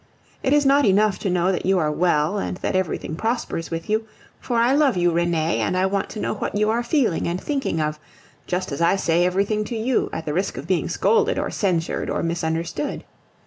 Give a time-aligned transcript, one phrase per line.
[0.41, 3.87] It is not enough to know that you are well and that everything prospers with
[3.87, 4.05] you;
[4.39, 7.39] for I love you, Renee, and I want to know what you are feeling and
[7.39, 7.99] thinking of,
[8.47, 12.09] just as I say everything to you, at the risk of being scolded, or censured,
[12.09, 13.03] or misunderstood.